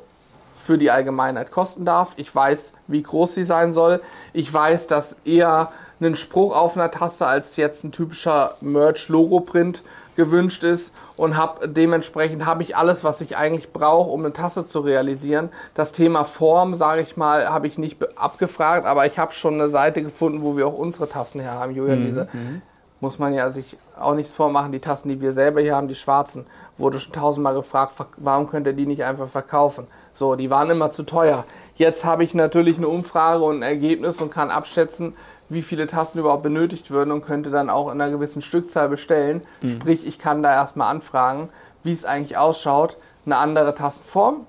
[0.54, 2.12] für die Allgemeinheit kosten darf.
[2.16, 4.02] Ich weiß, wie groß sie sein soll.
[4.34, 9.82] Ich weiß, dass eher einen Spruch auf einer Tasse als jetzt ein typischer Merch-Logo-Print
[10.16, 14.66] gewünscht ist und habe dementsprechend habe ich alles, was ich eigentlich brauche, um eine Tasse
[14.66, 15.48] zu realisieren.
[15.74, 19.68] Das Thema Form, sage ich mal, habe ich nicht abgefragt, aber ich habe schon eine
[19.68, 21.74] Seite gefunden, wo wir auch unsere Tassen her haben.
[21.74, 22.04] Julian, mhm.
[22.04, 22.62] diese mhm.
[23.00, 24.72] muss man ja sich auch nichts vormachen.
[24.72, 28.66] Die Tassen, die wir selber hier haben, die schwarzen, wurde schon tausendmal gefragt, warum könnt
[28.66, 29.86] ihr die nicht einfach verkaufen?
[30.12, 31.44] So, die waren immer zu teuer.
[31.76, 35.14] Jetzt habe ich natürlich eine Umfrage und ein Ergebnis und kann abschätzen,
[35.50, 39.42] wie viele Tassen überhaupt benötigt würden und könnte dann auch in einer gewissen Stückzahl bestellen.
[39.60, 39.68] Mhm.
[39.68, 41.50] Sprich, ich kann da erstmal anfragen,
[41.82, 42.96] wie es eigentlich ausschaut.
[43.26, 44.46] Eine andere Tassenform,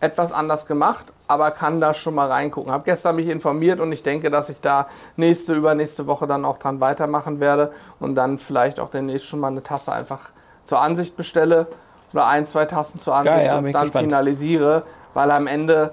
[0.00, 2.72] etwas anders gemacht, aber kann da schon mal reingucken.
[2.72, 6.58] Habe gestern mich informiert und ich denke, dass ich da nächste, übernächste Woche dann auch
[6.58, 10.30] dran weitermachen werde und dann vielleicht auch demnächst schon mal eine Tasse einfach
[10.64, 11.68] zur Ansicht bestelle
[12.12, 14.04] oder ein, zwei Tassen zur Ansicht ja, ja, und dann gespannt.
[14.04, 14.82] finalisiere,
[15.14, 15.92] weil am Ende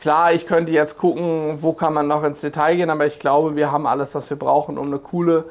[0.00, 3.54] Klar, ich könnte jetzt gucken, wo kann man noch ins Detail gehen, aber ich glaube,
[3.54, 5.44] wir haben alles, was wir brauchen, um eine coole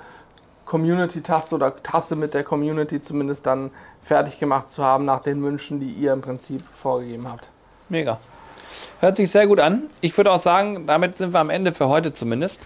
[0.65, 5.79] Community-Taste oder Tasse mit der Community zumindest dann fertig gemacht zu haben nach den Wünschen,
[5.79, 7.49] die ihr im Prinzip vorgegeben habt.
[7.89, 8.19] Mega.
[8.99, 9.83] Hört sich sehr gut an.
[10.01, 12.65] Ich würde auch sagen, damit sind wir am Ende für heute zumindest.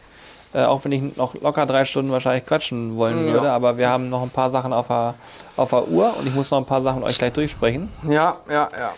[0.53, 3.33] Äh, auch wenn ich noch locker drei Stunden wahrscheinlich quatschen wollen ja.
[3.33, 5.15] würde, aber wir haben noch ein paar Sachen auf der,
[5.57, 7.91] auf der Uhr und ich muss noch ein paar Sachen euch gleich durchsprechen.
[8.03, 8.93] Ja, ja, ja.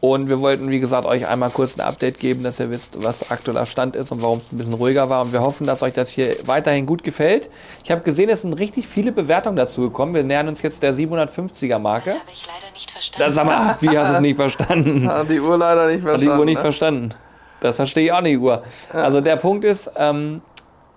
[0.00, 3.30] Und wir wollten, wie gesagt, euch einmal kurz ein Update geben, dass ihr wisst, was
[3.30, 5.20] aktueller Stand ist und warum es ein bisschen ruhiger war.
[5.20, 7.50] Und wir hoffen, dass euch das hier weiterhin gut gefällt.
[7.84, 10.14] Ich habe gesehen, es sind richtig viele Bewertungen dazu gekommen.
[10.14, 12.06] Wir nähern uns jetzt der 750er Marke.
[12.06, 13.26] Das habe ich leider nicht verstanden.
[13.26, 15.08] Das, sag mal, wie hast du es nicht verstanden?
[15.08, 16.28] Hat die Uhr leider nicht verstanden.
[16.28, 16.62] Hat die Uhr nicht ne?
[16.62, 17.14] verstanden.
[17.60, 18.62] Das verstehe ich auch nicht, Uhr.
[18.90, 20.40] Also der Punkt ist, ähm,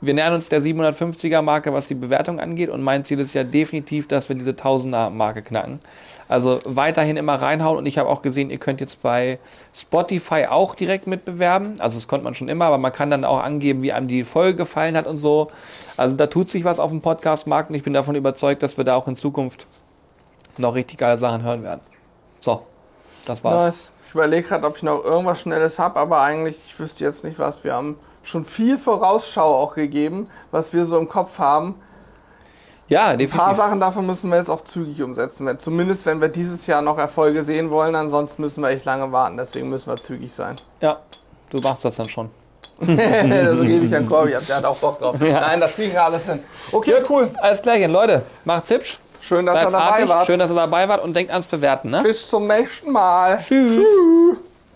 [0.05, 2.69] wir nähern uns der 750er Marke, was die Bewertung angeht.
[2.69, 5.79] Und mein Ziel ist ja definitiv, dass wir diese 1000er Marke knacken.
[6.27, 7.77] Also weiterhin immer reinhauen.
[7.77, 9.39] Und ich habe auch gesehen, ihr könnt jetzt bei
[9.73, 11.79] Spotify auch direkt mitbewerben.
[11.79, 14.23] Also das konnte man schon immer, aber man kann dann auch angeben, wie einem die
[14.23, 15.51] Folge gefallen hat und so.
[15.97, 18.83] Also da tut sich was auf dem Podcast-Markt und ich bin davon überzeugt, dass wir
[18.83, 19.67] da auch in Zukunft
[20.57, 21.81] noch richtig geile Sachen hören werden.
[22.41, 22.63] So,
[23.25, 23.65] das war's.
[23.65, 23.91] Nice.
[24.05, 27.39] Ich überlege gerade, ob ich noch irgendwas Schnelles habe, aber eigentlich, ich wüsste jetzt nicht
[27.39, 27.63] was.
[27.63, 31.75] Wir haben schon viel Vorausschau auch gegeben, was wir so im Kopf haben.
[32.87, 33.33] Ja, definitiv.
[33.33, 35.47] Ein paar Sachen davon müssen wir jetzt auch zügig umsetzen.
[35.59, 39.37] Zumindest wenn wir dieses Jahr noch Erfolge sehen wollen, ansonsten müssen wir echt lange warten.
[39.37, 40.57] Deswegen müssen wir zügig sein.
[40.81, 40.99] Ja,
[41.49, 42.29] du machst das dann schon.
[42.79, 45.15] so gebe ich an Corby, der hat auch Bock drauf.
[45.21, 45.39] Ja.
[45.39, 46.39] Nein, das kriegen wir alles hin.
[46.71, 47.29] Okay, cool.
[47.39, 48.99] Alles klar, Leute, macht's hübsch.
[49.21, 50.27] Schön, dass Bleibt ihr dabei wart.
[50.27, 51.91] Schön, dass ihr dabei wart und denkt ans Bewerten.
[51.91, 52.03] Ne?
[52.03, 53.37] Bis zum nächsten Mal.
[53.37, 53.75] Tschüss.
[53.75, 54.37] Tschüss.